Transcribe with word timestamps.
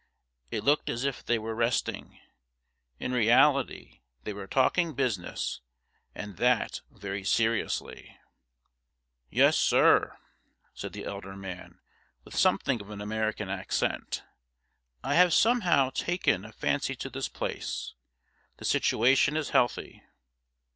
It 0.49 0.63
looked 0.63 0.89
as 0.89 1.03
if 1.05 1.23
they 1.23 1.37
were 1.37 1.53
resting. 1.53 2.19
In 2.99 3.11
reality 3.11 3.99
they 4.23 4.33
were 4.33 4.47
talking 4.47 4.95
business, 4.95 5.61
and 6.15 6.37
that 6.37 6.81
very 6.89 7.23
seriously. 7.23 8.17
'Yes, 9.29 9.59
sir,' 9.59 10.17
said 10.73 10.93
the 10.93 11.05
elder 11.05 11.35
man, 11.35 11.81
with 12.23 12.35
something 12.35 12.81
of 12.81 12.89
an 12.89 12.99
American 12.99 13.47
accent, 13.51 14.23
'I 15.03 15.13
have 15.13 15.35
somehow 15.35 15.91
taken 15.91 16.45
a 16.45 16.51
fancy 16.51 16.95
to 16.95 17.07
this 17.11 17.29
place. 17.29 17.93
The 18.57 18.65
situation 18.65 19.37
is 19.37 19.49
healthy.' 19.51 20.01